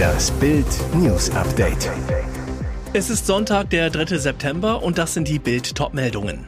Das 0.00 0.32
Bild 0.32 0.66
News 0.94 1.30
Update. 1.30 1.90
Es 2.92 3.08
ist 3.08 3.24
Sonntag, 3.24 3.70
der 3.70 3.88
3. 3.88 4.18
September 4.18 4.82
und 4.82 4.98
das 4.98 5.14
sind 5.14 5.28
die 5.28 5.38
Bild 5.38 5.76
Topmeldungen. 5.76 6.44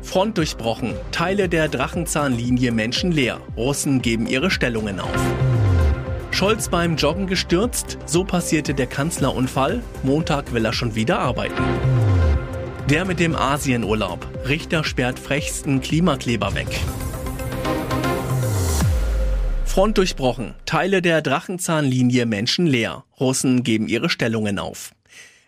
Front 0.00 0.38
durchbrochen, 0.38 0.94
Teile 1.10 1.48
der 1.48 1.68
Drachenzahnlinie 1.68 2.70
Menschen 2.70 3.10
leer. 3.10 3.40
Russen 3.56 4.00
geben 4.00 4.28
ihre 4.28 4.52
Stellungen 4.52 5.00
auf. 5.00 5.10
Scholz 6.30 6.68
beim 6.68 6.96
Joggen 6.96 7.26
gestürzt, 7.26 7.98
so 8.06 8.22
passierte 8.22 8.74
der 8.74 8.86
Kanzlerunfall. 8.86 9.82
Montag 10.04 10.52
will 10.52 10.64
er 10.64 10.72
schon 10.72 10.94
wieder 10.94 11.18
arbeiten. 11.18 11.62
Der 12.88 13.04
mit 13.04 13.18
dem 13.18 13.34
Asienurlaub. 13.34 14.24
Richter 14.46 14.84
sperrt 14.84 15.18
frechsten 15.18 15.80
Klimakleber 15.80 16.54
weg. 16.54 16.68
Front 19.76 19.98
durchbrochen. 19.98 20.54
Teile 20.64 21.02
der 21.02 21.20
Drachenzahnlinie 21.20 22.24
Menschen 22.24 22.66
leer. 22.66 23.04
Russen 23.20 23.62
geben 23.62 23.88
ihre 23.88 24.08
Stellungen 24.08 24.58
auf. 24.58 24.94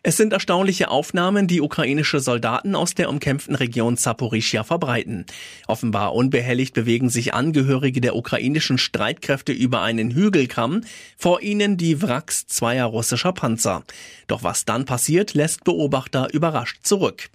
Es 0.02 0.18
sind 0.18 0.34
erstaunliche 0.34 0.90
Aufnahmen, 0.90 1.46
die 1.46 1.62
ukrainische 1.62 2.20
Soldaten 2.20 2.74
aus 2.74 2.92
der 2.92 3.08
umkämpften 3.08 3.54
Region 3.54 3.96
Zaporischia 3.96 4.64
verbreiten. 4.64 5.24
Offenbar 5.66 6.14
unbehelligt 6.14 6.74
bewegen 6.74 7.08
sich 7.08 7.32
Angehörige 7.32 8.02
der 8.02 8.16
ukrainischen 8.16 8.76
Streitkräfte 8.76 9.52
über 9.52 9.80
einen 9.80 10.10
Hügelkamm, 10.10 10.82
vor 11.16 11.40
ihnen 11.40 11.78
die 11.78 12.02
Wracks 12.02 12.46
zweier 12.46 12.84
russischer 12.84 13.32
Panzer. 13.32 13.82
Doch 14.26 14.42
was 14.42 14.66
dann 14.66 14.84
passiert, 14.84 15.32
lässt 15.32 15.64
Beobachter 15.64 16.34
überrascht 16.34 16.80
zurück. 16.82 17.30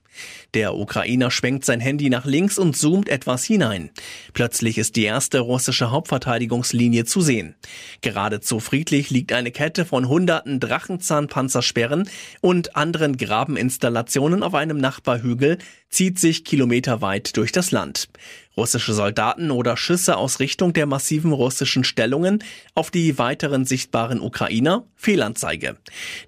Der 0.53 0.75
Ukrainer 0.75 1.31
schwenkt 1.31 1.65
sein 1.65 1.79
Handy 1.79 2.09
nach 2.09 2.25
links 2.25 2.57
und 2.57 2.77
zoomt 2.77 3.09
etwas 3.09 3.43
hinein. 3.43 3.89
Plötzlich 4.33 4.77
ist 4.77 4.95
die 4.95 5.03
erste 5.03 5.39
russische 5.39 5.91
Hauptverteidigungslinie 5.91 7.05
zu 7.05 7.21
sehen. 7.21 7.55
Geradezu 8.01 8.59
friedlich 8.59 9.09
liegt 9.09 9.33
eine 9.33 9.51
Kette 9.51 9.85
von 9.85 10.07
hunderten 10.07 10.59
Drachenzahnpanzersperren 10.59 12.09
und 12.41 12.75
anderen 12.75 13.17
Grabeninstallationen 13.17 14.43
auf 14.43 14.53
einem 14.53 14.77
Nachbarhügel, 14.77 15.57
zieht 15.93 16.17
sich 16.19 16.43
kilometerweit 16.43 17.37
durch 17.37 17.51
das 17.51 17.71
Land. 17.71 18.09
Russische 18.55 18.93
Soldaten 18.93 19.49
oder 19.49 19.77
Schüsse 19.77 20.15
aus 20.15 20.39
Richtung 20.39 20.73
der 20.73 20.85
massiven 20.85 21.31
russischen 21.31 21.83
Stellungen 21.83 22.43
auf 22.75 22.91
die 22.91 23.17
weiteren 23.17 23.65
sichtbaren 23.65 24.21
Ukrainer? 24.21 24.85
Fehlanzeige. 24.95 25.75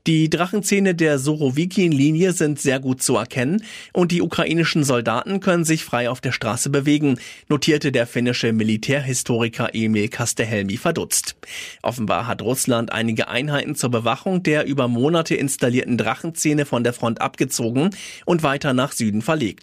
Die 0.07 0.29
Drachenzähne 0.29 0.95
der 0.95 1.19
Sorowikin-Linie 1.19 2.33
sind 2.33 2.59
sehr 2.59 2.79
gut 2.79 3.03
zu 3.03 3.15
erkennen 3.15 3.63
und 3.93 4.11
die 4.11 4.23
ukrainischen 4.23 4.83
Soldaten 4.83 5.39
können 5.39 5.65
sich 5.65 5.85
frei 5.85 6.09
auf 6.09 6.19
der 6.19 6.31
Straße 6.31 6.71
bewegen, 6.71 7.19
notierte 7.47 7.91
der 7.91 8.07
finnische 8.07 8.53
Militärhistoriker 8.53 9.69
Emil 9.73 10.09
Kastehelmi 10.09 10.77
verdutzt. 10.77 11.35
Offenbar 11.83 12.25
hat 12.25 12.41
Russland 12.41 12.91
einige 12.91 13.27
Einheiten 13.27 13.75
zur 13.75 13.91
Bewachung 13.91 14.41
der 14.41 14.65
über 14.65 14.87
Monate 14.87 15.35
installierten 15.35 15.97
Drachenzähne 15.97 16.65
von 16.65 16.83
der 16.83 16.93
Front 16.93 17.21
abgezogen 17.21 17.91
und 18.25 18.41
weiter 18.41 18.73
nach 18.73 18.91
Süden 18.91 19.21
verlegt. 19.21 19.54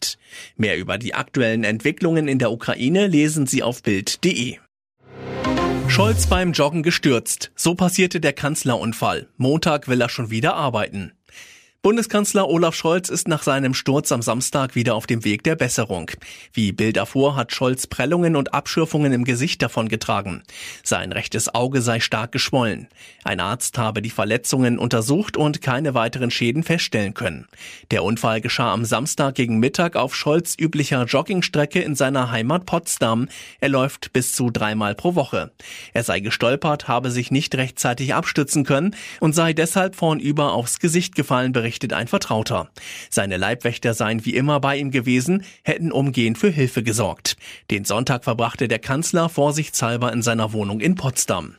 Mehr 0.56 0.78
über 0.78 0.98
die 0.98 1.14
aktuellen 1.14 1.64
Entwicklungen 1.64 2.28
in 2.28 2.38
der 2.38 2.52
Ukraine 2.52 3.06
lesen 3.06 3.46
Sie 3.46 3.62
auf 3.62 3.82
Bild.de. 3.82 4.58
Scholz 5.88 6.26
beim 6.26 6.52
Joggen 6.52 6.82
gestürzt. 6.82 7.52
So 7.54 7.74
passierte 7.74 8.18
der 8.18 8.32
Kanzlerunfall. 8.32 9.28
Montag 9.36 9.88
will 9.88 10.00
er 10.00 10.08
schon 10.08 10.30
wieder 10.30 10.54
arbeiten. 10.54 11.12
Bundeskanzler 11.84 12.48
Olaf 12.48 12.76
Scholz 12.76 13.08
ist 13.08 13.26
nach 13.26 13.42
seinem 13.42 13.74
Sturz 13.74 14.12
am 14.12 14.22
Samstag 14.22 14.76
wieder 14.76 14.94
auf 14.94 15.08
dem 15.08 15.24
Weg 15.24 15.42
der 15.42 15.56
Besserung. 15.56 16.12
Wie 16.52 16.70
Bild 16.70 16.96
erfuhr, 16.96 17.34
hat 17.34 17.50
Scholz 17.50 17.88
Prellungen 17.88 18.36
und 18.36 18.54
Abschürfungen 18.54 19.12
im 19.12 19.24
Gesicht 19.24 19.60
davongetragen. 19.62 20.44
Sein 20.84 21.10
rechtes 21.10 21.52
Auge 21.52 21.82
sei 21.82 21.98
stark 21.98 22.30
geschwollen. 22.30 22.86
Ein 23.24 23.40
Arzt 23.40 23.78
habe 23.78 24.00
die 24.00 24.10
Verletzungen 24.10 24.78
untersucht 24.78 25.36
und 25.36 25.60
keine 25.60 25.92
weiteren 25.92 26.30
Schäden 26.30 26.62
feststellen 26.62 27.14
können. 27.14 27.48
Der 27.90 28.04
Unfall 28.04 28.40
geschah 28.40 28.72
am 28.72 28.84
Samstag 28.84 29.34
gegen 29.34 29.58
Mittag 29.58 29.96
auf 29.96 30.14
Scholz 30.14 30.54
üblicher 30.56 31.02
Joggingstrecke 31.06 31.80
in 31.80 31.96
seiner 31.96 32.30
Heimat 32.30 32.64
Potsdam. 32.64 33.28
Er 33.58 33.70
läuft 33.70 34.12
bis 34.12 34.36
zu 34.36 34.50
dreimal 34.50 34.94
pro 34.94 35.16
Woche. 35.16 35.50
Er 35.94 36.04
sei 36.04 36.20
gestolpert, 36.20 36.86
habe 36.86 37.10
sich 37.10 37.32
nicht 37.32 37.56
rechtzeitig 37.56 38.14
abstützen 38.14 38.62
können 38.62 38.94
und 39.18 39.34
sei 39.34 39.52
deshalb 39.52 39.96
vornüber 39.96 40.52
aufs 40.52 40.78
Gesicht 40.78 41.16
gefallen, 41.16 41.50
berichtet 41.50 41.71
berichtet 41.72 41.94
ein 41.94 42.06
Vertrauter. 42.06 42.68
Seine 43.08 43.38
Leibwächter 43.38 43.94
seien 43.94 44.26
wie 44.26 44.34
immer 44.34 44.60
bei 44.60 44.76
ihm 44.76 44.90
gewesen, 44.90 45.42
hätten 45.62 45.90
umgehend 45.90 46.36
für 46.36 46.50
Hilfe 46.50 46.82
gesorgt. 46.82 47.38
Den 47.70 47.86
Sonntag 47.86 48.24
verbrachte 48.24 48.68
der 48.68 48.78
Kanzler 48.78 49.30
vorsichtshalber 49.30 50.12
in 50.12 50.20
seiner 50.20 50.52
Wohnung 50.52 50.80
in 50.80 50.96
Potsdam. 50.96 51.54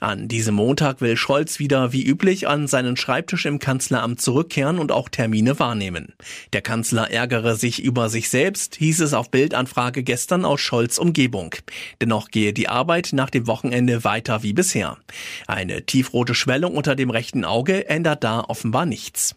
An 0.00 0.26
diesem 0.26 0.56
Montag 0.56 1.00
will 1.00 1.16
Scholz 1.16 1.60
wieder 1.60 1.92
wie 1.92 2.04
üblich 2.04 2.48
an 2.48 2.66
seinen 2.66 2.96
Schreibtisch 2.96 3.46
im 3.46 3.60
Kanzleramt 3.60 4.20
zurückkehren 4.20 4.80
und 4.80 4.90
auch 4.90 5.08
Termine 5.08 5.60
wahrnehmen. 5.60 6.12
Der 6.52 6.62
Kanzler 6.62 7.12
ärgere 7.12 7.54
sich 7.54 7.80
über 7.84 8.08
sich 8.08 8.30
selbst, 8.30 8.74
hieß 8.74 8.98
es 9.00 9.14
auf 9.14 9.30
Bildanfrage 9.30 10.02
gestern 10.02 10.44
aus 10.44 10.60
Scholz 10.60 10.98
Umgebung. 10.98 11.54
Dennoch 12.00 12.30
gehe 12.32 12.52
die 12.52 12.68
Arbeit 12.68 13.10
nach 13.12 13.30
dem 13.30 13.46
Wochenende 13.46 14.02
weiter 14.02 14.42
wie 14.42 14.54
bisher. 14.54 14.96
Eine 15.46 15.86
tiefrote 15.86 16.34
Schwellung 16.34 16.74
unter 16.74 16.96
dem 16.96 17.10
rechten 17.10 17.44
Auge 17.44 17.88
ändert 17.88 18.24
da 18.24 18.40
offenbar 18.40 18.86
nichts. 18.86 19.36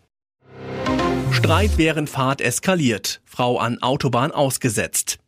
Streit 1.36 1.78
während 1.78 2.10
Fahrt 2.10 2.40
eskaliert. 2.40 3.22
Frau 3.26 3.60
an 3.60 3.80
Autobahn 3.82 4.32
ausgesetzt. 4.32 5.20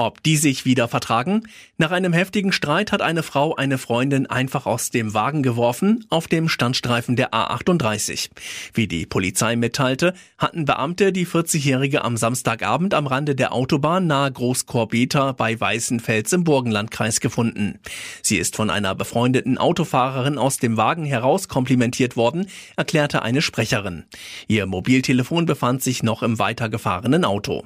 Ob 0.00 0.22
die 0.22 0.36
sich 0.36 0.64
wieder 0.64 0.86
vertragen? 0.86 1.42
Nach 1.76 1.90
einem 1.90 2.12
heftigen 2.12 2.52
Streit 2.52 2.92
hat 2.92 3.02
eine 3.02 3.24
Frau 3.24 3.56
eine 3.56 3.78
Freundin 3.78 4.26
einfach 4.26 4.64
aus 4.64 4.90
dem 4.90 5.12
Wagen 5.12 5.42
geworfen 5.42 6.06
auf 6.08 6.28
dem 6.28 6.48
Standstreifen 6.48 7.16
der 7.16 7.32
A38. 7.32 8.30
Wie 8.74 8.86
die 8.86 9.06
Polizei 9.06 9.56
mitteilte, 9.56 10.14
hatten 10.38 10.66
Beamte 10.66 11.12
die 11.12 11.26
40-Jährige 11.26 12.04
am 12.04 12.16
Samstagabend 12.16 12.94
am 12.94 13.08
Rande 13.08 13.34
der 13.34 13.52
Autobahn 13.52 14.06
nahe 14.06 14.30
Großkorbeta 14.30 15.32
bei 15.32 15.58
Weißenfels 15.58 16.32
im 16.32 16.44
Burgenlandkreis 16.44 17.18
gefunden. 17.18 17.80
Sie 18.22 18.36
ist 18.36 18.54
von 18.54 18.70
einer 18.70 18.94
befreundeten 18.94 19.58
Autofahrerin 19.58 20.38
aus 20.38 20.58
dem 20.58 20.76
Wagen 20.76 21.06
heraus 21.06 21.48
komplimentiert 21.48 22.16
worden, 22.16 22.46
erklärte 22.76 23.22
eine 23.22 23.42
Sprecherin. 23.42 24.04
Ihr 24.46 24.66
Mobiltelefon 24.66 25.44
befand 25.44 25.82
sich 25.82 26.04
noch 26.04 26.22
im 26.22 26.38
weitergefahrenen 26.38 27.24
Auto. 27.24 27.64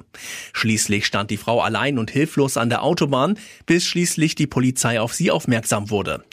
Schließlich 0.53 1.05
stand 1.05 1.29
die 1.29 1.37
Frau 1.37 1.61
allein 1.61 1.99
und 1.99 2.09
hilflos 2.23 2.57
an 2.57 2.69
der 2.69 2.83
Autobahn, 2.83 3.37
bis 3.65 3.85
schließlich 3.85 4.35
die 4.35 4.47
Polizei 4.47 4.99
auf 4.99 5.13
sie 5.13 5.29
aufmerksam 5.29 5.89
wurde. 5.89 6.23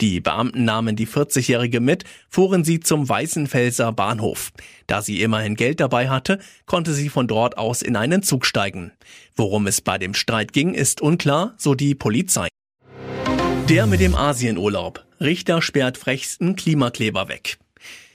Die 0.00 0.20
Beamten 0.20 0.64
nahmen 0.64 0.94
die 0.94 1.08
40-Jährige 1.08 1.80
mit, 1.80 2.04
fuhren 2.28 2.64
sie 2.64 2.80
zum 2.80 3.08
Weißenfelser 3.08 3.92
Bahnhof. 3.92 4.52
Da 4.86 5.02
sie 5.02 5.22
immerhin 5.22 5.56
Geld 5.56 5.80
dabei 5.80 6.08
hatte, 6.08 6.38
konnte 6.66 6.92
sie 6.92 7.08
von 7.08 7.26
dort 7.26 7.58
aus 7.58 7.82
in 7.82 7.96
einen 7.96 8.22
Zug 8.22 8.46
steigen. 8.46 8.92
Worum 9.34 9.66
es 9.66 9.80
bei 9.80 9.98
dem 9.98 10.14
Streit 10.14 10.52
ging, 10.52 10.74
ist 10.74 11.00
unklar, 11.00 11.54
so 11.56 11.74
die 11.74 11.94
Polizei. 11.94 12.48
Der 13.68 13.86
mit 13.86 14.00
dem 14.00 14.14
Asienurlaub. 14.14 15.04
Richter 15.20 15.62
sperrt 15.62 15.98
frechsten 15.98 16.56
Klimakleber 16.56 17.28
weg. 17.28 17.58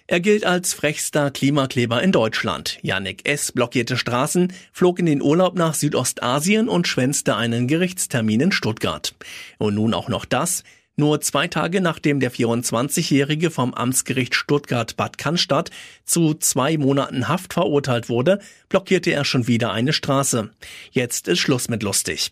Er 0.08 0.20
gilt 0.20 0.46
als 0.46 0.76
frechster 0.76 1.32
Klimakleber 1.32 2.04
in 2.04 2.12
Deutschland. 2.12 2.78
Yannick 2.84 3.28
S. 3.28 3.52
blockierte 3.52 3.98
Straßen, 3.98 4.54
flog 4.72 5.00
in 5.00 5.08
den 5.08 5.20
Urlaub 5.20 5.56
nach 5.56 5.74
Südostasien 5.74 6.70
und 6.70 6.88
schwänzte 6.88 7.36
einen 7.36 7.68
Gerichtstermin 7.68 8.40
in 8.40 8.52
Stuttgart. 8.52 9.16
Und 9.58 9.74
nun 9.74 9.96
auch 9.96 10.08
noch 10.08 10.26
das. 10.26 10.64
Nur 10.98 11.20
zwei 11.20 11.50
Tage 11.50 11.82
nachdem 11.82 12.22
der 12.22 12.32
24-Jährige 12.32 13.52
vom 13.52 13.74
Amtsgericht 13.74 14.34
Stuttgart-Bad 14.34 15.18
Cannstatt 15.18 15.70
zu 16.06 16.36
zwei 16.36 16.78
Monaten 16.78 17.28
Haft 17.28 17.52
verurteilt 17.52 18.08
wurde, 18.08 18.40
blockierte 18.70 19.12
er 19.12 19.26
schon 19.26 19.46
wieder 19.48 19.74
eine 19.74 19.92
Straße. 19.92 20.52
Jetzt 20.92 21.28
ist 21.28 21.40
Schluss 21.40 21.68
mit 21.68 21.84
lustig. 21.84 22.32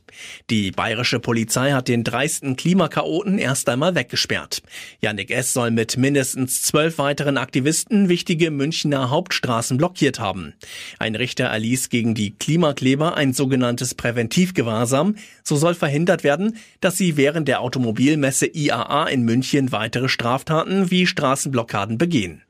Die 0.50 0.72
bayerische 0.72 1.19
Polizei 1.19 1.72
hat 1.73 1.90
den 1.90 2.06
dreisten 2.06 2.56
Klimakaoten 2.56 3.38
erst 3.38 3.68
einmal 3.68 3.96
weggesperrt. 3.96 4.63
Yannick 5.02 5.32
S. 5.32 5.52
soll 5.52 5.72
mit 5.72 5.97
mindestens 5.97 6.61
zwölf 6.61 6.99
weiteren 6.99 7.37
Aktivisten 7.37 8.08
wichtige 8.08 8.49
Münchner 8.49 9.09
Hauptstraßen 9.09 9.78
blockiert 9.78 10.20
haben. 10.20 10.53
Ein 10.99 11.16
Richter 11.16 11.46
erließ 11.47 11.90
gegen 11.90 12.16
die 12.16 12.32
Klimakleber 12.32 13.17
ein 13.17 13.34
sogenanntes 13.34 13.93
Präventivgewahrsam. 13.93 15.16
So 15.43 15.58
soll 15.58 15.76
verhindert 15.76 16.23
werden, 16.23 16.55
dass 16.79 16.97
sie 16.97 17.17
während 17.17 17.49
der 17.49 17.59
Automobilmesse 17.59 18.53
IAA 18.53 19.08
in 19.08 19.23
München 19.23 19.72
weitere 19.72 20.09
Straftaten 20.09 20.91
wie 20.91 21.05
Straßenblockaden 21.05 21.97
begehen. 21.97 22.41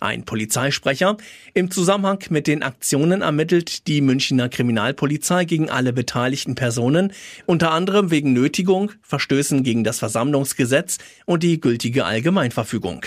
Ein 0.00 0.24
Polizeisprecher 0.24 1.16
im 1.54 1.70
Zusammenhang 1.70 2.18
mit 2.30 2.46
den 2.46 2.62
Aktionen 2.62 3.22
ermittelt 3.22 3.86
die 3.86 4.00
Münchner 4.00 4.48
Kriminalpolizei 4.48 5.44
gegen 5.44 5.70
alle 5.70 5.92
beteiligten 5.92 6.54
Personen, 6.54 7.12
unter 7.46 7.72
anderem 7.72 8.10
wegen 8.10 8.32
Nötigung, 8.32 8.92
Verstößen 9.02 9.62
gegen 9.62 9.84
das 9.84 9.98
Versammlungsgesetz 9.98 10.98
und 11.24 11.42
die 11.42 11.60
gültige 11.60 12.04
Allgemeinverfügung. 12.04 13.06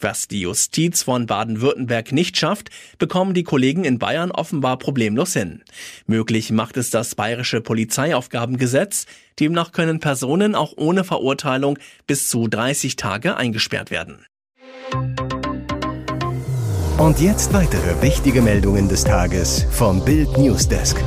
Was 0.00 0.28
die 0.28 0.40
Justiz 0.40 1.02
von 1.02 1.26
Baden-Württemberg 1.26 2.12
nicht 2.12 2.36
schafft, 2.36 2.70
bekommen 2.98 3.34
die 3.34 3.44
Kollegen 3.44 3.84
in 3.84 3.98
Bayern 3.98 4.30
offenbar 4.30 4.78
problemlos 4.78 5.34
hin. 5.34 5.62
Möglich 6.06 6.50
macht 6.50 6.76
es 6.76 6.90
das 6.90 7.14
bayerische 7.14 7.60
Polizeiaufgabengesetz, 7.60 9.06
Demnach 9.40 9.72
können 9.72 10.00
Personen 10.00 10.54
auch 10.54 10.72
ohne 10.76 11.04
Verurteilung 11.04 11.78
bis 12.06 12.28
zu 12.28 12.48
30 12.48 12.96
Tage 12.96 13.36
eingesperrt 13.36 13.90
werden. 13.90 14.24
Und 16.98 17.20
jetzt 17.20 17.52
weitere 17.52 18.00
wichtige 18.02 18.42
Meldungen 18.42 18.88
des 18.88 19.04
Tages 19.04 19.66
vom 19.70 20.04
Bild 20.04 20.38
Newsdesk. 20.38 21.02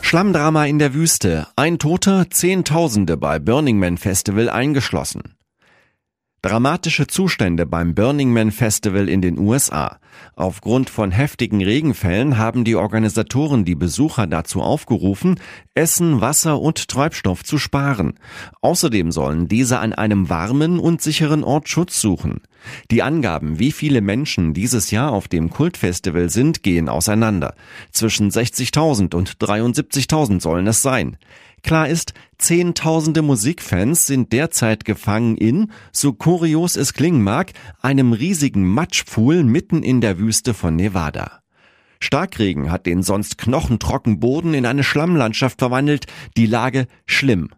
Schlammdrama 0.00 0.66
in 0.66 0.78
der 0.78 0.94
Wüste. 0.94 1.48
Ein 1.56 1.78
Toter, 1.78 2.30
Zehntausende 2.30 3.16
bei 3.16 3.38
Burning 3.38 3.78
Man 3.78 3.98
Festival 3.98 4.48
eingeschlossen. 4.48 5.35
Dramatische 6.46 7.08
Zustände 7.08 7.66
beim 7.66 7.96
Burning 7.96 8.32
Man 8.32 8.52
Festival 8.52 9.08
in 9.08 9.20
den 9.20 9.36
USA. 9.36 9.98
Aufgrund 10.36 10.90
von 10.90 11.10
heftigen 11.10 11.60
Regenfällen 11.60 12.38
haben 12.38 12.62
die 12.62 12.76
Organisatoren 12.76 13.64
die 13.64 13.74
Besucher 13.74 14.28
dazu 14.28 14.62
aufgerufen, 14.62 15.40
Essen, 15.74 16.20
Wasser 16.20 16.60
und 16.60 16.86
Treibstoff 16.86 17.42
zu 17.42 17.58
sparen. 17.58 18.14
Außerdem 18.60 19.10
sollen 19.10 19.48
diese 19.48 19.80
an 19.80 19.92
einem 19.92 20.28
warmen 20.28 20.78
und 20.78 21.02
sicheren 21.02 21.42
Ort 21.42 21.68
Schutz 21.68 22.00
suchen. 22.00 22.42
Die 22.92 23.02
Angaben, 23.02 23.58
wie 23.58 23.72
viele 23.72 24.00
Menschen 24.00 24.54
dieses 24.54 24.92
Jahr 24.92 25.10
auf 25.10 25.26
dem 25.26 25.50
Kultfestival 25.50 26.30
sind, 26.30 26.62
gehen 26.62 26.88
auseinander. 26.88 27.56
Zwischen 27.90 28.30
60.000 28.30 29.16
und 29.16 29.38
73.000 29.38 30.40
sollen 30.40 30.68
es 30.68 30.80
sein. 30.80 31.16
Klar 31.66 31.88
ist, 31.88 32.14
Zehntausende 32.38 33.22
Musikfans 33.22 34.06
sind 34.06 34.32
derzeit 34.32 34.84
gefangen 34.84 35.36
in, 35.36 35.72
so 35.90 36.12
kurios 36.12 36.76
es 36.76 36.92
klingen 36.92 37.24
mag, 37.24 37.54
einem 37.82 38.12
riesigen 38.12 38.64
Matschpfuhl 38.64 39.42
mitten 39.42 39.82
in 39.82 40.00
der 40.00 40.20
Wüste 40.20 40.54
von 40.54 40.76
Nevada. 40.76 41.40
Starkregen 41.98 42.70
hat 42.70 42.86
den 42.86 43.02
sonst 43.02 43.36
knochentrocken 43.36 44.20
Boden 44.20 44.54
in 44.54 44.64
eine 44.64 44.84
Schlammlandschaft 44.84 45.58
verwandelt, 45.58 46.06
die 46.36 46.46
Lage 46.46 46.86
schlimm. 47.04 47.48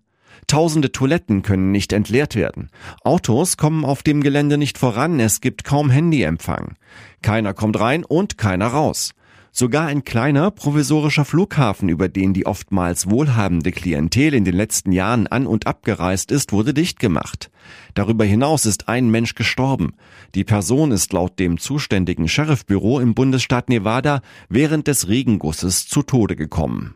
Tausende 0.47 0.91
Toiletten 0.91 1.43
können 1.43 1.71
nicht 1.71 1.93
entleert 1.93 2.35
werden. 2.35 2.71
Autos 3.05 3.59
kommen 3.59 3.85
auf 3.85 4.03
dem 4.03 4.23
Gelände 4.23 4.57
nicht 4.57 4.79
voran, 4.79 5.21
es 5.21 5.43
gibt 5.43 5.65
kaum 5.65 5.91
Handyempfang. 5.91 6.77
Keiner 7.21 7.53
kommt 7.53 7.79
rein 7.79 8.07
und 8.07 8.39
keiner 8.39 8.69
raus. 8.69 9.13
Sogar 9.53 9.87
ein 9.87 10.05
kleiner 10.05 10.51
provisorischer 10.51 11.25
Flughafen, 11.25 11.89
über 11.89 12.09
den 12.09 12.35
die 12.35 12.47
oftmals 12.47 13.11
wohlhabende 13.11 13.73
Klientel 13.73 14.35
in 14.35 14.45
den 14.45 14.55
letzten 14.55 14.93
Jahren 14.93 15.27
an 15.27 15.47
und 15.47 15.67
abgereist 15.67 16.31
ist, 16.31 16.53
wurde 16.53 16.75
dicht 16.75 17.01
gemacht. 17.01 17.51
Darüber 17.95 18.25
hinaus 18.25 18.67
ist 18.67 18.89
ein 18.89 19.11
Mensch 19.11 19.35
gestorben. 19.35 19.95
Die 20.35 20.45
Person 20.45 20.93
ist 20.93 21.13
laut 21.13 21.39
dem 21.39 21.59
zuständigen 21.59 22.29
Sheriffbüro 22.29 23.01
im 23.01 23.15
Bundesstaat 23.15 23.69
Nevada 23.69 24.21
während 24.49 24.87
des 24.87 25.09
Regengusses 25.09 25.89
zu 25.89 26.03
Tode 26.03 26.37
gekommen. 26.37 26.95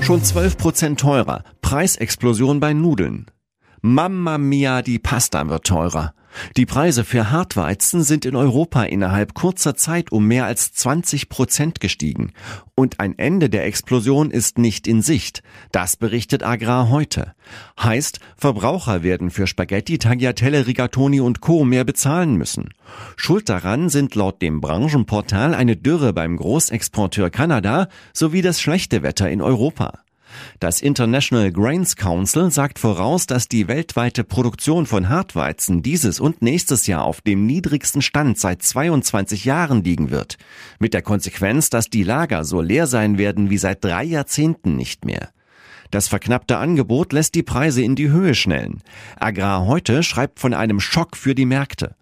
Schon 0.00 0.24
12 0.24 0.56
Prozent 0.56 1.00
teurer. 1.00 1.44
Preisexplosion 1.60 2.58
bei 2.58 2.72
Nudeln. 2.72 3.26
Mamma 3.82 4.36
mia, 4.36 4.82
die 4.82 4.98
Pasta 4.98 5.48
wird 5.48 5.66
teurer. 5.66 6.12
Die 6.56 6.66
Preise 6.66 7.02
für 7.02 7.30
Hartweizen 7.30 8.02
sind 8.02 8.26
in 8.26 8.36
Europa 8.36 8.82
innerhalb 8.82 9.32
kurzer 9.32 9.74
Zeit 9.74 10.12
um 10.12 10.26
mehr 10.26 10.44
als 10.44 10.72
20 10.72 11.30
Prozent 11.30 11.80
gestiegen. 11.80 12.32
Und 12.74 13.00
ein 13.00 13.18
Ende 13.18 13.48
der 13.48 13.64
Explosion 13.64 14.30
ist 14.30 14.58
nicht 14.58 14.86
in 14.86 15.00
Sicht. 15.00 15.42
Das 15.72 15.96
berichtet 15.96 16.42
Agrar 16.42 16.90
heute. 16.90 17.34
Heißt, 17.82 18.20
Verbraucher 18.36 19.02
werden 19.02 19.30
für 19.30 19.46
Spaghetti, 19.46 19.98
Tagliatelle, 19.98 20.66
Rigatoni 20.66 21.20
und 21.20 21.40
Co. 21.40 21.64
mehr 21.64 21.84
bezahlen 21.84 22.36
müssen. 22.36 22.74
Schuld 23.16 23.48
daran 23.48 23.88
sind 23.88 24.14
laut 24.14 24.42
dem 24.42 24.60
Branchenportal 24.60 25.54
eine 25.54 25.76
Dürre 25.76 26.12
beim 26.12 26.36
Großexporteur 26.36 27.30
Kanada 27.30 27.88
sowie 28.12 28.42
das 28.42 28.60
schlechte 28.60 29.02
Wetter 29.02 29.30
in 29.30 29.40
Europa. 29.40 30.00
Das 30.58 30.80
International 30.80 31.52
Grains 31.52 31.96
Council 31.96 32.50
sagt 32.50 32.78
voraus, 32.78 33.26
dass 33.26 33.48
die 33.48 33.68
weltweite 33.68 34.24
Produktion 34.24 34.86
von 34.86 35.08
Hartweizen 35.08 35.82
dieses 35.82 36.20
und 36.20 36.42
nächstes 36.42 36.86
Jahr 36.86 37.04
auf 37.04 37.20
dem 37.20 37.46
niedrigsten 37.46 38.02
Stand 38.02 38.38
seit 38.38 38.62
22 38.62 39.44
Jahren 39.44 39.84
liegen 39.84 40.10
wird. 40.10 40.36
Mit 40.78 40.94
der 40.94 41.02
Konsequenz, 41.02 41.70
dass 41.70 41.90
die 41.90 42.04
Lager 42.04 42.44
so 42.44 42.60
leer 42.60 42.86
sein 42.86 43.18
werden 43.18 43.50
wie 43.50 43.58
seit 43.58 43.84
drei 43.84 44.04
Jahrzehnten 44.04 44.76
nicht 44.76 45.04
mehr. 45.04 45.30
Das 45.90 46.06
verknappte 46.06 46.58
Angebot 46.58 47.12
lässt 47.12 47.34
die 47.34 47.42
Preise 47.42 47.82
in 47.82 47.96
die 47.96 48.10
Höhe 48.10 48.34
schnellen. 48.34 48.82
Agrar 49.18 49.66
heute 49.66 50.02
schreibt 50.02 50.38
von 50.38 50.54
einem 50.54 50.78
Schock 50.78 51.16
für 51.16 51.34
die 51.34 51.46
Märkte. 51.46 51.96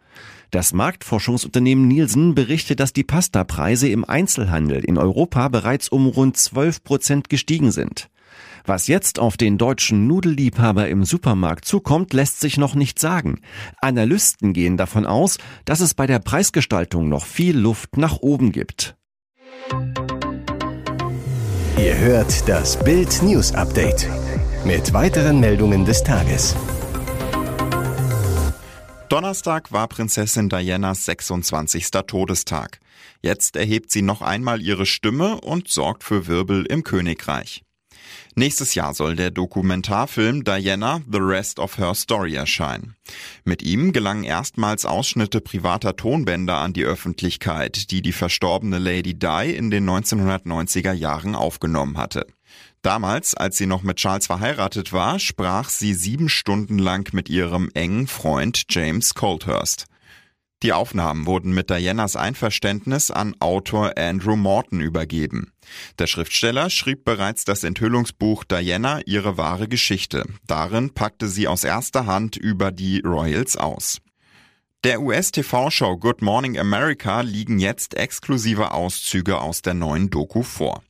Das 0.51 0.73
Marktforschungsunternehmen 0.73 1.87
Nielsen 1.87 2.35
berichtet, 2.35 2.81
dass 2.81 2.95
die 2.95 3.05
Pastapreise 3.05 3.89
im 3.89 4.05
Einzelhandel 4.05 4.83
in 4.83 4.97
Europa 4.97 5.49
bereits 5.49 5.91
um 5.91 6.07
rund 6.07 6.39
12 6.39 6.85
Prozent 6.85 7.29
gestiegen 7.29 7.71
sind. 7.71 8.09
Was 8.65 8.87
jetzt 8.87 9.19
auf 9.19 9.37
den 9.37 9.59
deutschen 9.59 10.07
Nudelliebhaber 10.07 10.89
im 10.89 11.05
Supermarkt 11.05 11.65
zukommt, 11.65 12.13
lässt 12.13 12.41
sich 12.41 12.59
noch 12.59 12.75
nicht 12.75 12.99
sagen. 12.99 13.41
Analysten 13.81 14.53
gehen 14.53 14.77
davon 14.77 15.07
aus, 15.07 15.39
dass 15.65 15.81
es 15.81 15.95
bei 15.95 16.07
der 16.07 16.19
Preisgestaltung 16.19 17.09
noch 17.09 17.25
viel 17.25 17.57
Luft 17.57 17.97
nach 17.97 18.19
oben 18.19 18.53
gibt. 18.53 18.97
Ihr 21.79 21.97
hört 21.97 22.49
das 22.49 22.79
Bild 22.83 23.23
News 23.23 23.53
Update 23.55 24.09
mit 24.65 24.93
weiteren 24.93 25.41
Meldungen 25.41 25.85
des 25.85 26.03
Tages. 26.03 26.57
Donnerstag 29.09 29.73
war 29.73 29.89
Prinzessin 29.89 30.51
Dianas 30.51 31.07
26. 31.07 31.91
Todestag. 32.07 32.81
Jetzt 33.23 33.57
erhebt 33.57 33.91
sie 33.91 34.03
noch 34.03 34.21
einmal 34.21 34.61
ihre 34.61 34.85
Stimme 34.85 35.41
und 35.41 35.69
sorgt 35.69 36.05
für 36.05 36.27
Wirbel 36.27 36.67
im 36.67 36.85
Königreich. 36.85 37.63
Nächstes 38.39 38.77
Jahr 38.77 38.95
soll 38.95 39.17
der 39.17 39.33
Dokumentarfilm 39.33 40.45
Diana 40.45 41.01
The 41.11 41.19
Rest 41.19 41.59
of 41.59 41.77
Her 41.77 41.93
Story 41.97 42.37
erscheinen. 42.37 42.95
Mit 43.45 43.65
ihm 43.65 43.93
gelangen 43.93 44.23
erstmals 44.23 44.85
Ausschnitte 44.85 45.41
privater 45.41 45.97
Tonbänder 45.97 46.59
an 46.59 46.73
die 46.73 46.85
Öffentlichkeit, 46.85 47.91
die 47.91 48.01
die 48.01 48.13
verstorbene 48.13 48.79
Lady 48.79 49.19
Di 49.19 49.51
in 49.57 49.73
den 49.73 49.91
1990er 49.91 50.93
Jahren 50.93 51.35
aufgenommen 51.35 51.99
hatte. 51.99 52.29
Damals, 52.81 53.35
als 53.35 53.57
sie 53.57 53.67
noch 53.67 53.83
mit 53.83 53.97
Charles 53.97 54.29
verheiratet 54.29 54.93
war, 54.93 55.19
sprach 55.19 55.69
sie 55.69 55.93
sieben 55.93 56.29
Stunden 56.29 56.79
lang 56.79 57.13
mit 57.13 57.29
ihrem 57.29 57.73
engen 57.75 58.07
Freund 58.07 58.67
James 58.71 59.15
Colthurst. 59.15 59.87
Die 60.65 60.73
Aufnahmen 60.73 61.27
wurden 61.27 61.53
mit 61.53 61.71
Dianas 61.71 62.17
Einverständnis 62.17 63.13
an 63.13 63.37
Autor 63.39 63.97
Andrew 63.97 64.35
Morton 64.35 64.81
übergeben. 64.81 65.53
Der 66.01 66.09
Schriftsteller 66.09 66.69
schrieb 66.69 67.05
bereits 67.05 67.45
das 67.45 67.63
Enthüllungsbuch 67.63 68.43
Diana 68.43 69.01
ihre 69.07 69.37
wahre 69.37 69.69
Geschichte. 69.69 70.25
Darin 70.49 70.95
packte 70.95 71.29
sie 71.29 71.47
aus 71.47 71.63
erster 71.63 72.07
Hand 72.07 72.37
über 72.37 72.73
die 72.73 73.01
Royals 73.05 73.57
aus. 73.57 74.01
Der 74.83 75.01
US-TV-Show 75.01 75.97
Good 75.97 76.23
Morning 76.23 76.59
America 76.59 77.21
liegen 77.21 77.61
jetzt 77.61 77.95
exklusive 77.95 78.73
Auszüge 78.73 79.41
aus 79.41 79.63
der 79.63 79.75
neuen 79.75 80.11
Doku 80.11 80.43
vor. 80.43 80.83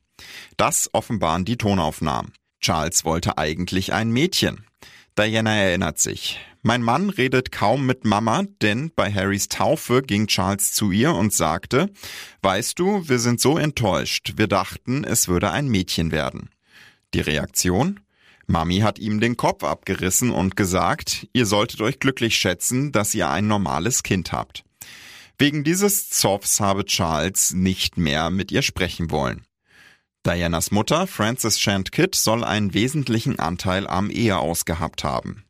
Das 0.57 0.89
offenbaren 0.93 1.45
die 1.45 1.57
Tonaufnahmen. 1.57 2.33
Charles 2.59 3.05
wollte 3.05 3.37
eigentlich 3.37 3.93
ein 3.93 4.09
Mädchen. 4.09 4.65
Diana 5.19 5.53
erinnert 5.53 5.99
sich. 5.99 6.39
Mein 6.61 6.81
Mann 6.81 7.09
redet 7.09 7.51
kaum 7.51 7.85
mit 7.85 8.05
Mama, 8.05 8.43
denn 8.61 8.89
bei 8.95 9.11
Harrys 9.11 9.49
Taufe 9.49 10.01
ging 10.01 10.27
Charles 10.27 10.71
zu 10.71 10.91
ihr 10.91 11.13
und 11.13 11.33
sagte, 11.33 11.91
weißt 12.41 12.79
du, 12.79 13.09
wir 13.09 13.19
sind 13.19 13.41
so 13.41 13.57
enttäuscht, 13.57 14.35
wir 14.37 14.47
dachten, 14.47 15.03
es 15.03 15.27
würde 15.27 15.51
ein 15.51 15.67
Mädchen 15.67 16.13
werden. 16.13 16.51
Die 17.13 17.19
Reaktion? 17.19 17.99
Mami 18.47 18.79
hat 18.79 18.97
ihm 18.97 19.19
den 19.19 19.35
Kopf 19.35 19.65
abgerissen 19.65 20.31
und 20.31 20.55
gesagt, 20.55 21.27
ihr 21.33 21.45
solltet 21.45 21.81
euch 21.81 21.99
glücklich 21.99 22.37
schätzen, 22.37 22.93
dass 22.93 23.13
ihr 23.13 23.29
ein 23.29 23.45
normales 23.45 24.03
Kind 24.03 24.31
habt. 24.31 24.63
Wegen 25.37 25.65
dieses 25.65 26.09
Zoffs 26.09 26.61
habe 26.61 26.85
Charles 26.85 27.51
nicht 27.51 27.97
mehr 27.97 28.29
mit 28.29 28.53
ihr 28.53 28.61
sprechen 28.61 29.11
wollen. 29.11 29.45
Dianas 30.25 30.71
Mutter, 30.71 31.07
Frances 31.07 31.59
Shand 31.59 31.91
Kidd, 31.93 32.15
soll 32.15 32.43
einen 32.43 32.73
wesentlichen 32.73 33.39
Anteil 33.39 33.87
am 33.87 34.09
Eheaus 34.09 34.65
gehabt 34.65 35.03
haben. 35.03 35.45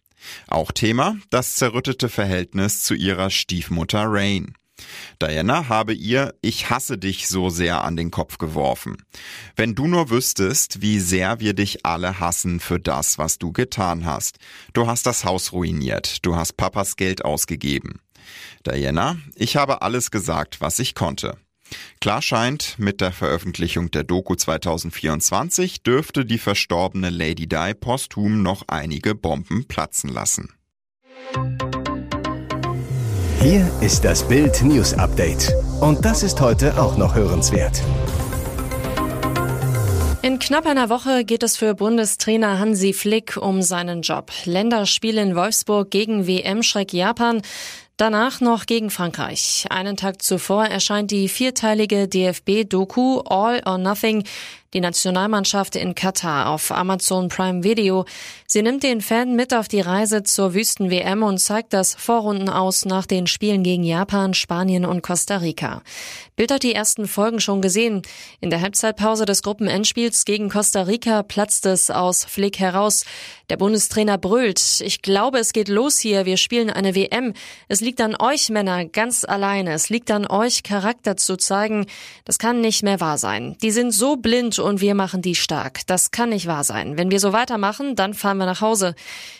Auch 0.48 0.72
Thema 0.72 1.18
das 1.32 1.56
zerrüttete 1.56 2.08
Verhältnis 2.08 2.84
zu 2.84 2.94
ihrer 2.94 3.32
Stiefmutter 3.32 4.04
Rain. 4.06 4.54
Diana 5.22 5.68
habe 5.68 5.94
ihr 5.94 6.36
Ich 6.42 6.70
hasse 6.70 6.98
dich 6.98 7.28
so 7.28 7.50
sehr 7.50 7.84
an 7.84 7.96
den 7.96 8.12
Kopf 8.12 8.38
geworfen. 8.38 8.98
Wenn 9.56 9.76
du 9.76 9.88
nur 9.88 10.10
wüsstest, 10.10 10.82
wie 10.82 11.00
sehr 11.00 11.40
wir 11.40 11.54
dich 11.54 11.86
alle 11.86 12.20
hassen 12.20 12.60
für 12.60 12.80
das, 12.80 13.18
was 13.18 13.40
du 13.40 13.52
getan 13.52 14.06
hast. 14.06 14.38
Du 14.74 14.88
hast 14.88 15.06
das 15.06 15.26
Haus 15.26 15.52
ruiniert, 15.52 16.26
du 16.26 16.36
hast 16.36 16.54
Papas 16.54 16.96
Geld 16.96 17.26
ausgegeben. 17.26 18.00
Diana, 18.66 19.18
ich 19.36 19.56
habe 19.56 19.82
alles 19.82 20.12
gesagt, 20.12 20.62
was 20.62 20.80
ich 20.80 20.96
konnte. 20.96 21.38
Klar 22.02 22.22
scheint, 22.22 22.76
mit 22.78 23.02
der 23.02 23.12
Veröffentlichung 23.12 23.92
der 23.92 24.04
Doku 24.04 24.36
2024 24.36 25.84
dürfte 25.84 26.26
die 26.26 26.38
verstorbene 26.38 27.10
Lady 27.10 27.48
Di 27.48 27.74
posthum 27.74 28.42
noch 28.42 28.64
einige 28.68 29.16
Bomben 29.16 29.68
platzen 29.68 30.10
lassen. 30.10 30.54
Hier 33.42 33.72
ist 33.82 34.04
das 34.04 34.28
Bild 34.28 34.62
News 34.64 34.94
Update. 34.94 35.54
Und 35.80 36.04
das 36.04 36.24
ist 36.24 36.42
heute 36.42 36.78
auch 36.78 36.98
noch 36.98 37.16
hörenswert. 37.16 37.82
In 40.22 40.38
knapp 40.38 40.66
einer 40.66 40.90
Woche 40.90 41.24
geht 41.24 41.44
es 41.44 41.56
für 41.56 41.74
Bundestrainer 41.74 42.60
Hansi 42.60 42.92
Flick 42.92 43.38
um 43.38 43.62
seinen 43.62 44.02
Job. 44.02 44.32
Länderspiel 44.44 45.18
in 45.18 45.34
Wolfsburg 45.34 45.90
gegen 45.90 46.28
WM-Schreck 46.28 46.92
Japan. 46.92 47.42
Danach 48.00 48.40
noch 48.40 48.66
gegen 48.66 48.92
Frankreich. 48.92 49.66
Einen 49.70 49.98
Tag 49.98 50.22
zuvor 50.22 50.64
erscheint 50.64 51.12
die 51.12 51.28
vierteilige 51.28 52.08
DFB-Doku 52.08 53.20
All 53.26 53.62
or 53.66 53.78
Nothing, 53.78 54.24
die 54.74 54.82
Nationalmannschaft 54.82 55.76
in 55.76 55.96
Katar 55.96 56.50
auf 56.50 56.72
Amazon 56.72 57.28
Prime 57.28 57.64
Video. 57.64 58.06
Sie 58.46 58.62
nimmt 58.62 58.84
den 58.84 59.02
Fan 59.02 59.36
mit 59.36 59.54
auf 59.54 59.68
die 59.68 59.82
Reise 59.82 60.24
zur 60.24 60.54
Wüsten-WM 60.54 61.24
und 61.24 61.40
zeigt 61.40 61.74
das 61.74 61.96
Vorrunden 61.96 62.50
aus 62.50 62.86
nach 62.86 63.08
den 63.08 63.26
Spielen 63.26 63.64
gegen 63.64 63.84
Japan, 63.84 64.34
Spanien 64.34 64.86
und 64.86 65.02
Costa 65.02 65.38
Rica. 65.38 65.82
Bild 66.36 66.52
hat 66.52 66.64
die 66.64 66.76
ersten 66.76 67.08
Folgen 67.08 67.40
schon 67.40 67.62
gesehen. 67.62 68.04
In 68.42 68.50
der 68.50 68.62
Halbzeitpause 68.62 69.26
des 69.26 69.42
Gruppenendspiels 69.42 70.24
gegen 70.26 70.50
Costa 70.50 70.84
Rica 70.84 71.24
platzt 71.24 71.66
es 71.66 71.90
aus 71.90 72.24
Flick 72.24 72.60
heraus. 72.60 73.06
Der 73.50 73.58
Bundestrainer 73.58 74.20
brüllt, 74.20 74.82
ich 74.82 75.02
glaube, 75.02 75.40
es 75.40 75.54
geht 75.54 75.68
los 75.68 75.98
hier, 75.98 76.26
wir 76.26 76.38
spielen 76.38 76.70
eine 76.70 76.94
WM. 76.94 77.34
Es 77.68 77.82
liegt 77.82 78.00
an 78.00 78.16
euch 78.20 78.50
Männer 78.50 78.86
ganz 78.86 79.26
alleine. 79.26 79.74
Es 79.74 79.90
liegt 79.90 80.12
an 80.12 80.28
euch 80.28 80.62
Charakter 80.62 81.18
zu 81.18 81.36
zeigen. 81.36 81.88
Das 82.26 82.38
kann 82.38 82.62
nicht 82.62 82.84
mehr 82.84 83.00
wahr 83.00 83.18
sein. 83.18 83.58
Die 83.64 83.72
sind 83.72 83.92
so 83.92 84.16
blind 84.16 84.59
und 84.60 84.82
wir 84.82 84.96
machen 84.96 85.22
die 85.22 85.36
stark. 85.36 85.86
Das 85.88 86.12
kann 86.12 86.30
nicht 86.30 86.48
wahr 86.48 86.64
sein. 86.64 86.98
Wenn 86.98 87.12
wir 87.12 87.20
so 87.20 87.34
weitermachen, 87.34 87.96
dann 87.96 88.14
fahren 88.14 88.38
wir 88.38 88.46
nach 88.46 88.62
Hause. 88.62 88.96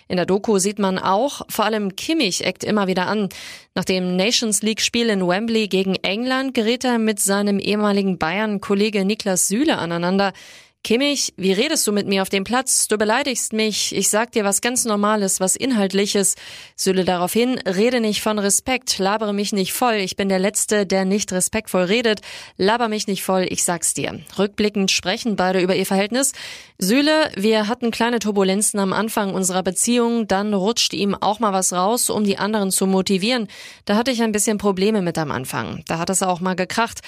In 0.08 0.18
der 0.18 0.26
Doku 0.26 0.58
sieht 0.58 0.80
man 0.80 0.98
auch, 0.98 1.42
vor 1.50 1.66
allem 1.66 1.96
Kimmich 1.96 2.46
eckt 2.46 2.64
immer 2.64 2.88
wieder 2.88 3.08
an. 3.08 3.30
Nach 3.76 3.86
dem 3.86 4.16
Nations 4.16 4.62
League 4.62 4.82
Spiel 4.82 5.10
in 5.10 5.28
Wembley 5.28 5.68
gegen 5.68 5.96
England 5.96 6.54
gerät 6.54 6.84
er 6.84 6.98
mit 6.98 7.20
seinem 7.20 7.60
ehemaligen 7.60 8.18
Bayern-Kollege 8.18 9.06
Niklas 9.06 9.48
Süle 9.48 9.78
aneinander. 9.78 10.34
Kimmich, 10.82 11.34
wie 11.36 11.52
redest 11.52 11.86
du 11.86 11.92
mit 11.92 12.08
mir 12.08 12.22
auf 12.22 12.30
dem 12.30 12.46
Platz? 12.46 12.88
Du 12.88 12.98
beleidigst 12.98 13.52
mich. 13.52 13.94
Ich 13.94 14.08
sag 14.08 14.32
dir 14.32 14.46
was 14.46 14.62
ganz 14.62 14.86
Normales, 14.86 15.42
was 15.42 15.58
Inhaltliches. 15.58 16.36
Süle 16.78 17.04
daraufhin, 17.04 17.60
rede 17.60 18.00
nicht 18.00 18.22
von 18.22 18.40
Respekt, 18.40 18.98
labere 18.98 19.34
mich 19.34 19.52
nicht 19.52 19.74
voll. 19.74 19.96
Ich 19.96 20.16
bin 20.16 20.30
der 20.30 20.40
Letzte, 20.40 20.86
der 20.86 21.04
nicht 21.04 21.34
respektvoll 21.34 21.84
redet. 21.84 22.22
Laber 22.56 22.88
mich 22.88 23.08
nicht 23.08 23.24
voll, 23.24 23.46
ich 23.50 23.66
sag's 23.66 23.94
dir. 23.94 24.22
Rückblickend 24.38 24.90
sprechen 24.90 25.36
beide 25.36 25.60
über 25.60 25.76
ihr 25.76 25.86
Verhältnis. 25.86 26.32
Süle, 26.78 27.30
wir 27.36 27.68
hatten 27.68 27.92
kleine 27.92 28.20
Turbulenzen 28.20 28.80
am 28.80 28.94
Anfang 28.94 29.34
unserer 29.34 29.64
Beziehung, 29.64 30.28
dann 30.28 30.54
rutscht 30.54 30.94
ihm 30.94 31.14
auch 31.14 31.42
mal 31.42 31.52
was 31.52 31.74
raus, 31.74 32.10
um 32.10 32.24
die 32.24 32.38
anderen 32.38 32.72
zu 32.72 32.88
motivieren. 32.88 33.50
Da 33.84 33.98
hatte 33.98 34.12
ich 34.12 34.24
ein 34.24 34.32
bisschen 34.32 34.58
Probleme 34.58 35.02
mit 35.02 35.18
am 35.18 35.30
Anfang. 35.30 35.84
Da 35.88 35.98
hat 35.98 36.10
es 36.10 36.24
auch 36.24 36.40
mal 36.40 36.56
gekracht. 36.56 37.02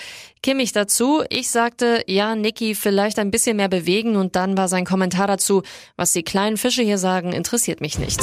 Kimmich 0.44 0.74
dazu, 0.74 1.24
ich 1.30 1.50
sagte, 1.50 2.04
ja, 2.08 2.36
Niki, 2.36 2.76
vielleicht 2.76 3.18
ein 3.18 3.32
bisschen 3.32 3.61
mehr 3.62 3.70
bewegen 3.70 4.16
und 4.16 4.36
dann 4.36 4.58
war 4.58 4.68
sein 4.68 4.86
Kommentar 4.86 5.28
dazu, 5.28 5.62
was 5.96 6.14
die 6.14 6.24
kleinen 6.24 6.58
Fische 6.58 6.82
hier 6.82 6.98
sagen, 6.98 7.32
interessiert 7.32 7.80
mich 7.80 8.00
nicht. 8.00 8.20